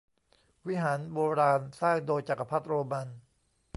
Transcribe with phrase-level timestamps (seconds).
[0.67, 3.07] วิหารโบราณสร้างโดยจักรพรรดิโรมัน